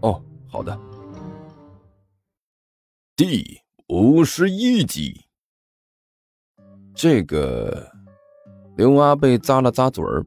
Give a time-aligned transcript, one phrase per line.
[0.00, 0.78] 哦，好的。
[3.16, 5.20] 第五十一集，
[6.94, 7.90] 这个
[8.76, 10.24] 刘阿贝咂了咂嘴儿，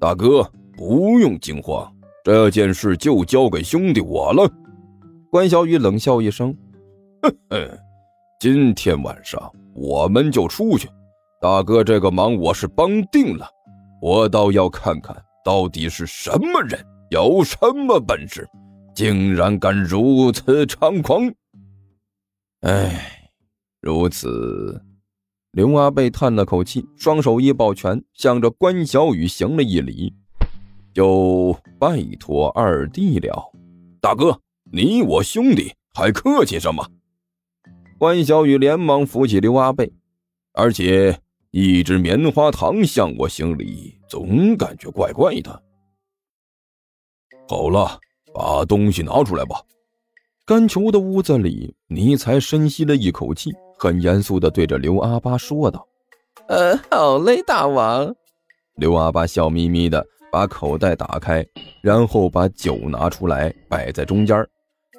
[0.00, 0.42] 大哥
[0.76, 1.88] 不用惊慌，
[2.24, 4.50] 这件事就交给兄弟我了。
[5.30, 6.52] 关小雨冷笑一声
[7.22, 7.78] ：“哼哼，
[8.40, 9.40] 今天晚上
[9.72, 10.88] 我们就出去。
[11.40, 13.48] 大哥，这个忙我是帮定了，
[14.02, 18.48] 我倒要看看到底是什么人，有什么本事。”
[18.96, 21.30] 竟然敢如此猖狂！
[22.60, 23.30] 哎，
[23.82, 24.82] 如此，
[25.50, 30.14] 刘阿贝叹了口气，双手一抱拳，向着关小雨行了一礼，
[30.94, 33.52] 就拜托二弟了。
[34.00, 34.40] 大哥，
[34.72, 36.90] 你我兄弟还客气什么？
[37.98, 39.92] 关小雨连忙扶起刘阿贝，
[40.54, 41.20] 而且
[41.50, 45.62] 一只棉花糖向我行礼，总感觉怪怪的。
[47.46, 48.00] 好了。
[48.36, 49.56] 把东西拿出来吧。
[50.44, 55.86] 干球的屋子里，尼才深吸了一口气，很严肃地对着刘阿巴说道
[56.46, 58.14] ：“呃，好嘞，大王。”
[58.76, 61.44] 刘阿巴笑眯眯地把口袋打开，
[61.80, 64.46] 然后把酒拿出来摆在中间，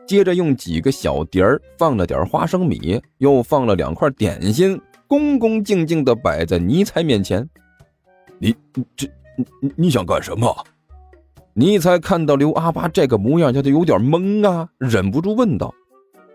[0.08, 7.48] 接着用几个小碟儿放了点花生米，又放了两块点心，恭恭敬敬地摆在尼才面前。
[8.40, 8.54] 你
[8.96, 9.08] 这
[9.62, 10.54] 你你想干什么？
[11.60, 15.74] 尼才看到刘阿八这个模样，他就有点懵啊，忍不住问道：“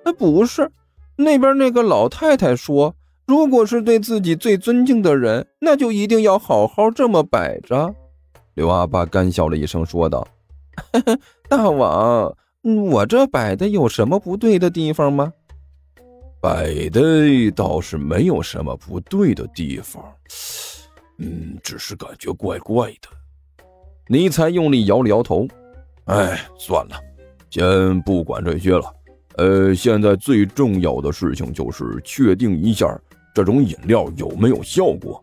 [0.03, 0.69] 哎，不是，
[1.15, 2.93] 那边那个老太太说，
[3.25, 7.95] 如果是对自己最尊敬的人，那就一定要好好这么摆着。”
[8.55, 10.27] 刘阿八干笑了一声，说道
[11.49, 12.35] ：“大王，
[12.91, 15.33] 我这摆的有什么不对的地方吗？”
[16.43, 20.03] 摆的倒是没有什么不对的地方，
[21.19, 23.22] 嗯，只是感觉怪怪的。
[24.09, 25.47] 尼才用力摇了摇头，
[26.05, 27.01] 哎，算了，
[27.51, 28.85] 先不管这些了。
[29.37, 32.87] 呃，现在最重要的事情就是确定一下
[33.35, 35.23] 这种饮料有没有效果。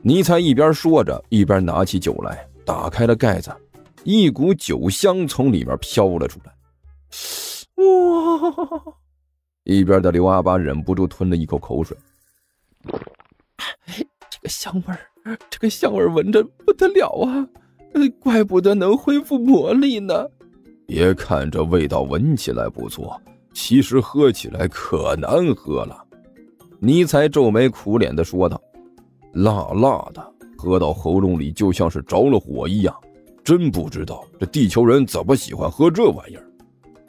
[0.00, 3.54] 尼才一边说着，一边拿起酒来，打开了盖子，
[4.04, 6.54] 一股酒香从里面飘了出来。
[7.84, 8.54] 哇！
[9.64, 11.96] 一边的刘阿八忍不住吞了一口口水。
[14.30, 17.46] 这个香味儿，这个香味儿闻着不得了啊！
[18.20, 20.26] 怪不得能恢复魔力呢！
[20.86, 23.20] 别看这味道闻起来不错，
[23.52, 26.04] 其实喝起来可难喝了。
[26.78, 28.60] 尼才皱眉苦脸的说道
[29.34, 32.94] ：“辣辣的，喝到喉咙里就像是着了火一样。
[33.42, 36.44] 真不知道这地球人怎么喜欢喝这玩意儿。”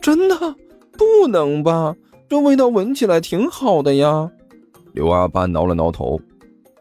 [0.01, 0.35] 真的？
[0.97, 1.95] 不能吧？
[2.27, 4.29] 这味道闻起来挺好的呀！
[4.93, 6.19] 刘阿八挠了挠头，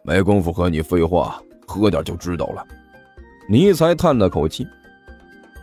[0.02, 2.66] 没工夫和你废话，喝点就知道了。
[3.50, 4.66] 尼才叹了口气：“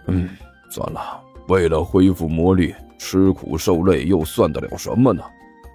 [0.07, 0.28] 嗯，
[0.72, 5.23] 算了，为了恢复魔力，吃苦受累又算得了什么呢？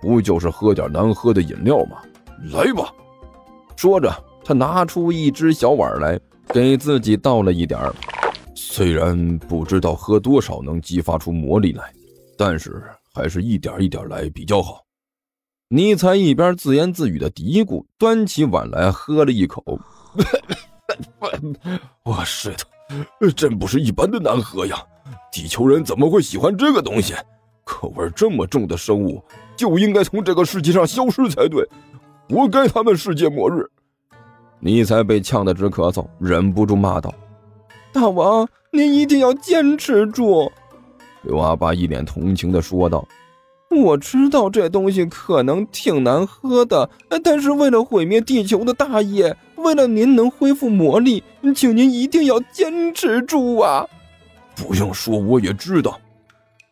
[0.03, 1.99] 不就是喝点难喝的饮料吗？
[2.53, 2.93] 来吧！”
[3.76, 4.12] 说着，
[4.44, 6.19] 他拿出一只小碗来，
[6.49, 7.94] 给自己倒了一点儿。
[8.54, 11.93] 虽然不知道喝多少能激发出魔力来，
[12.37, 12.82] 但是
[13.15, 14.84] 还是一点一点来比较好。
[15.69, 19.62] 尼才一边自言自语的嘀咕，端起碗来喝了一口。
[22.05, 22.50] 我是
[23.21, 24.77] 的，真不是一般的难喝呀！
[25.33, 27.15] 地球人怎么会喜欢这个东西？
[27.65, 29.22] 口味这么重的生物
[29.56, 31.65] 就应该从这个世界上消失才对，
[32.28, 33.65] 活该他们世界末日！
[34.59, 37.15] 尼才被呛得直咳嗽，忍不住骂道
[37.93, 40.50] ：“大王，您一定要坚持住！”
[41.22, 43.06] 刘阿八一脸同情的说道
[43.70, 46.91] ：“我知道这东西可能挺难喝的，
[47.23, 51.22] 但是为了毁灭地球的大业。”为了您能恢复魔力，
[51.54, 53.86] 请您一定要坚持住啊！
[54.56, 55.98] 不用说，我也知道。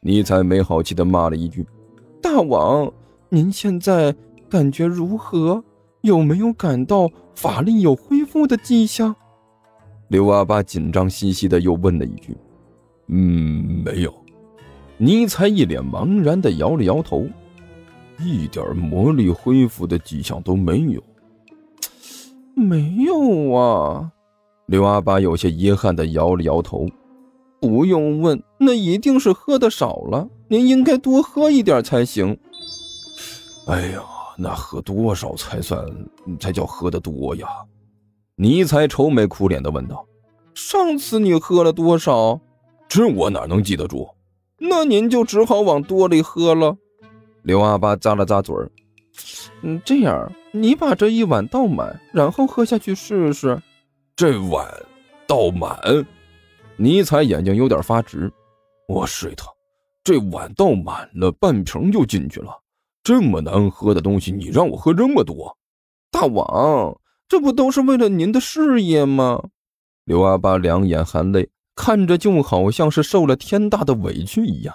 [0.01, 1.67] 尼采没好气的骂了一句
[2.23, 2.93] ：“大王，
[3.29, 4.15] 您现在
[4.49, 5.63] 感觉如何？
[6.03, 9.15] 有没有感到法力有恢复的迹象？”
[10.09, 12.37] 刘阿八紧张兮兮的又问了一句
[13.09, 14.15] ：“嗯，没有。”
[14.97, 17.27] 尼采一脸茫然的摇了摇头
[18.19, 21.03] ：“一点魔力恢复的迹象都没有。”
[22.59, 24.11] 没有啊，
[24.67, 26.87] 刘阿八有些遗憾的摇了摇头。
[27.61, 30.29] 不用问，那一定是喝的少了。
[30.49, 32.39] 您应该多喝一点才行。
[33.67, 34.03] 哎呀，
[34.37, 35.85] 那喝多少才算
[36.39, 37.47] 才叫喝的多呀？
[38.37, 40.07] 尼才愁眉苦脸的问道
[40.55, 42.41] ：“上次你喝了多少？
[42.89, 44.09] 这我哪能记得住？
[44.59, 46.77] 那您就只好往多里喝了。”
[47.43, 48.55] 刘阿八咂了咂嘴
[49.63, 53.61] ：“嗯，这样，你把这一碗倒满，然后喝下去试试。
[54.17, 54.67] 这碗
[55.27, 55.79] 倒满？”
[56.77, 58.33] 尼采眼睛有点发直。
[58.89, 59.47] 我睡他，
[60.05, 62.53] 这碗倒满了，半瓶就进去了。
[63.03, 65.57] 这么难喝的东西，你让我喝这么多？
[66.11, 66.99] 大王。
[67.29, 69.43] 这不都是为了您的事业吗？
[70.05, 74.75] 刘阿八两眼含泪，看着就好像是受了天大的委屈一样。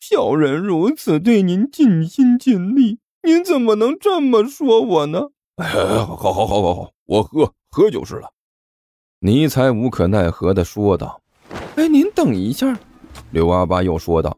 [0.00, 5.28] 小人如此对您尽心尽力，您怎么能这么说我呢？
[5.56, 8.30] 哎，好，好，好，好，好，我喝喝就是了。
[9.20, 11.20] 尼才无可奈何的说道
[11.76, 12.78] ：“哎，您等一下。”
[13.30, 14.34] 刘阿八又说道：“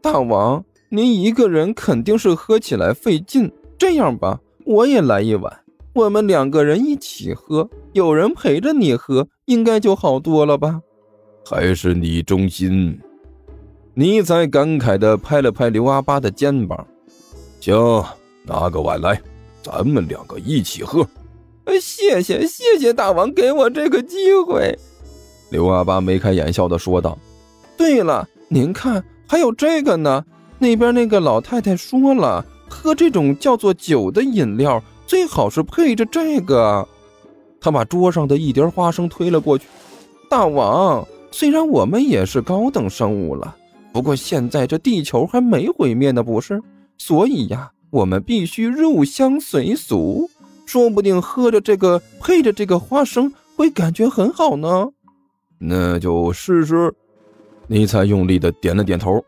[0.00, 10.80] 大王，您一个人肯定是喝起来费劲，这样吧，我也来一碗。”我们两个人一起喝，有人陪着你喝，应该就好多了吧？
[11.44, 12.96] 还是你忠心？
[13.94, 16.86] 尼才感慨地拍了拍刘阿八的肩膀。
[17.58, 17.76] 行，
[18.44, 19.20] 拿个碗来，
[19.62, 21.06] 咱们两个一起喝。
[21.80, 24.76] 谢谢谢谢大王给我这个机会。
[25.50, 27.16] 刘阿八眉开眼笑的说道。
[27.76, 30.24] 对了，您看，还有这个呢。
[30.58, 34.82] 那边那个老太太说了，喝这种叫做酒的饮料。
[35.06, 36.86] 最好是配着这个，
[37.60, 39.66] 他把桌上的一碟花生推了过去。
[40.28, 43.56] 大王，虽然我们也是高等生物了，
[43.92, 46.62] 不过现在这地球还没毁灭呢，不是？
[46.98, 50.30] 所以呀，我们必须入乡随俗，
[50.64, 54.88] 说不定喝着这个，配着这个花生，会感觉很好呢。
[55.58, 56.92] 那就试试。
[57.66, 59.24] 尼采用力的点了点头。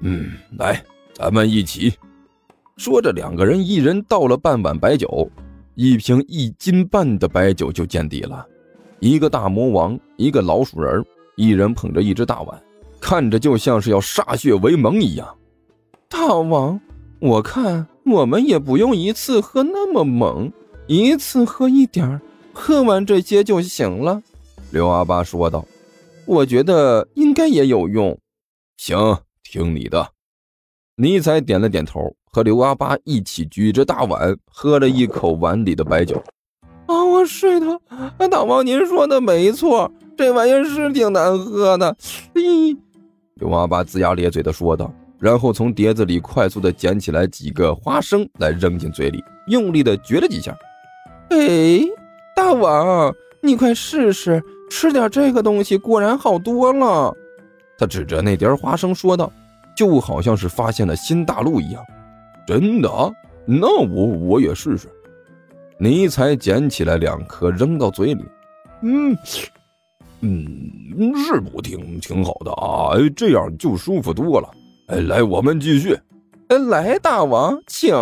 [0.00, 0.82] 嗯，来，
[1.14, 1.92] 咱们一起。
[2.76, 5.30] 说着，两个人一人倒了半碗白酒，
[5.74, 8.46] 一瓶一斤半的白酒就见底了。
[9.00, 11.04] 一个大魔王，一个老鼠人，
[11.36, 12.62] 一人捧着一只大碗，
[13.00, 15.36] 看着就像是要歃血为盟一样。
[16.08, 16.78] 大王，
[17.26, 20.52] 我看我们也不用一次喝那么猛，
[20.86, 22.20] 一次喝一点
[22.52, 24.22] 喝完这些就行了。
[24.70, 25.64] 刘阿八说道
[26.24, 28.16] ：“我觉得应该也有用。”
[28.78, 30.10] 行，听你的。
[30.96, 32.14] 尼采点了点头。
[32.30, 36.22] 和刘阿八一起举着大碗喝了一口碗里的白酒。
[36.84, 37.80] 啊，我睡的！
[38.28, 41.96] 大王，您说的没错，这玩意儿是挺难喝的。
[42.34, 42.76] 咦，
[43.36, 50.56] 刘阿八龇牙咧嘴的说道，然后从碟子里快速的捡起来几个花生来扔进嘴里，用力的嚼了几下。
[51.30, 51.80] 哎，
[52.34, 57.14] 大王，你快试试，吃点这个东西，果然好多了。
[57.78, 59.32] 他指着那碟花生说道，
[59.76, 61.82] 就好像是发现了新大陆一样。
[62.46, 62.88] 真的？
[63.46, 64.88] 那我我也试试。
[65.78, 68.24] 尼才捡起来两颗扔到嘴里，
[68.82, 69.16] 嗯
[70.20, 72.96] 嗯，是不挺挺好的啊？
[72.96, 74.48] 哎，这样就舒服多了。
[74.88, 75.98] 哎，来，我们继续。
[76.48, 77.92] 哎，来，大王，请。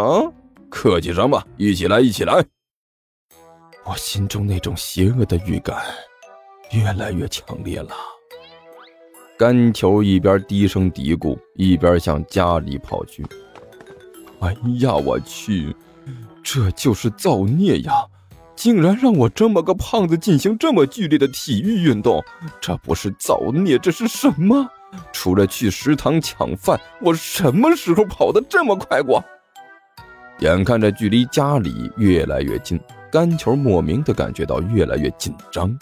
[0.69, 1.42] 客气什么？
[1.56, 2.44] 一起来，一起来。
[3.86, 5.82] 我心中那种邪恶的预感
[6.72, 7.88] 越来越强烈了。
[9.38, 13.24] 甘球一边低声嘀咕，一边向家里跑去。
[14.41, 15.74] 哎呀，我去，
[16.43, 17.93] 这就是造孽呀！
[18.55, 22.22] 竟然让我这么个胖子进行这么剧烈的体育运动，
[22.60, 24.69] 这不是造孽，这是什么？
[25.13, 29.22] 除了去食堂抢饭，我什么时候跑得这么快过？
[30.41, 35.77] 眼看着距离家里越来越近，甘球莫名的感觉到越来越紧张，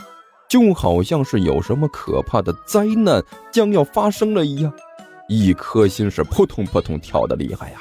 [0.49, 4.73] 就好像是有什么可怕的灾难将要发生了一样，
[5.29, 7.79] 一颗心是扑通扑通跳的厉害呀！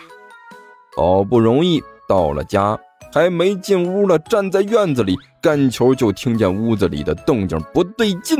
[0.95, 2.79] 好不容易到了家，
[3.13, 8.38] 还没进屋了，站在院子里，甘球就听见屋子里的动静不对劲，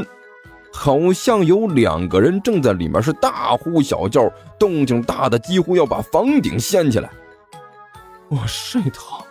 [0.74, 7.10] 好像有两个人正在里面是大呼小叫，动静大的几乎要把房顶掀起来。
[8.30, 9.24] 我睡他，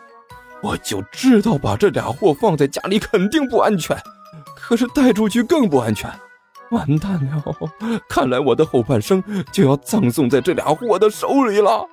[0.62, 3.96] 我就知道把这俩货放在家里肯定不安全，
[4.54, 6.10] 可是带出去更不安全，
[6.70, 7.42] 完蛋了！
[8.08, 11.86] 看来我的后半生就要葬送在这俩货的手里了。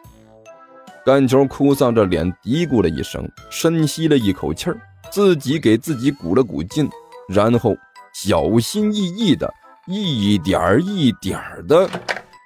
[1.06, 4.78] 甘球哭丧着脸嘀咕了一声，深吸了一口气儿，
[5.10, 6.90] 自己给自己鼓了鼓劲，
[7.30, 7.74] 然后
[8.20, 9.48] 小心翼翼的
[9.86, 11.88] 一点儿一点儿的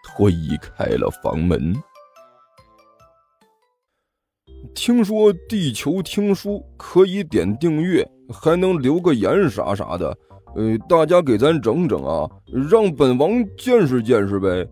[0.03, 0.29] 推
[0.61, 1.73] 开了房门。
[4.75, 10.09] 听说地球听书可以点订阅，还能留个言啥啥的，
[10.57, 12.29] 呃，大家给咱整整啊，
[12.69, 14.67] 让本王见识见识呗。